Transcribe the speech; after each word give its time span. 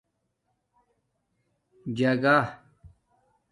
جاگہ 1.97 2.35